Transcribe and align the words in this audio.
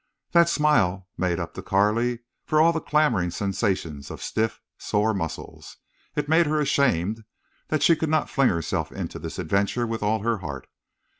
That 0.31 0.49
smile 0.49 1.07
made 1.15 1.39
up 1.39 1.53
to 1.53 1.61
Carley 1.61 2.21
for 2.43 2.59
all 2.59 2.73
the 2.73 2.81
clamoring 2.81 3.29
sensations 3.29 4.09
of 4.09 4.19
stiff, 4.19 4.59
sore 4.79 5.13
muscles. 5.13 5.77
It 6.15 6.27
made 6.27 6.47
her 6.47 6.59
ashamed 6.59 7.23
that 7.67 7.83
she 7.83 7.95
could 7.95 8.09
not 8.09 8.27
fling 8.27 8.49
herself 8.49 8.91
into 8.91 9.19
this 9.19 9.37
adventure 9.37 9.85
with 9.85 10.01
all 10.01 10.21
her 10.23 10.39
heart. 10.39 10.65